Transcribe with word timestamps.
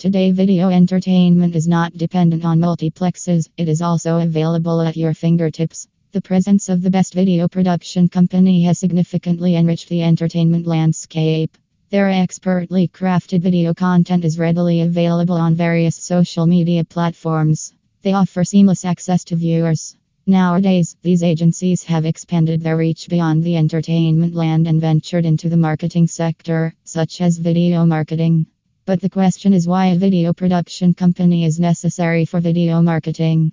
Today, 0.00 0.30
video 0.30 0.70
entertainment 0.70 1.54
is 1.54 1.68
not 1.68 1.92
dependent 1.92 2.42
on 2.42 2.58
multiplexes, 2.58 3.50
it 3.58 3.68
is 3.68 3.82
also 3.82 4.16
available 4.16 4.80
at 4.80 4.96
your 4.96 5.12
fingertips. 5.12 5.88
The 6.12 6.22
presence 6.22 6.70
of 6.70 6.80
the 6.80 6.90
best 6.90 7.12
video 7.12 7.48
production 7.48 8.08
company 8.08 8.62
has 8.62 8.78
significantly 8.78 9.56
enriched 9.56 9.90
the 9.90 10.02
entertainment 10.02 10.66
landscape. 10.66 11.54
Their 11.90 12.08
expertly 12.08 12.88
crafted 12.88 13.42
video 13.42 13.74
content 13.74 14.24
is 14.24 14.38
readily 14.38 14.80
available 14.80 15.36
on 15.36 15.54
various 15.54 15.96
social 15.96 16.46
media 16.46 16.82
platforms. 16.82 17.74
They 18.00 18.14
offer 18.14 18.42
seamless 18.42 18.86
access 18.86 19.24
to 19.24 19.36
viewers. 19.36 19.96
Nowadays, 20.26 20.96
these 21.02 21.22
agencies 21.22 21.82
have 21.82 22.06
expanded 22.06 22.62
their 22.62 22.78
reach 22.78 23.06
beyond 23.10 23.44
the 23.44 23.58
entertainment 23.58 24.34
land 24.34 24.66
and 24.66 24.80
ventured 24.80 25.26
into 25.26 25.50
the 25.50 25.58
marketing 25.58 26.06
sector, 26.06 26.72
such 26.84 27.20
as 27.20 27.36
video 27.36 27.84
marketing. 27.84 28.46
But 28.90 29.00
the 29.00 29.08
question 29.08 29.54
is 29.54 29.68
why 29.68 29.86
a 29.86 29.96
video 29.96 30.32
production 30.32 30.94
company 30.94 31.44
is 31.44 31.60
necessary 31.60 32.24
for 32.24 32.40
video 32.40 32.82
marketing. 32.82 33.52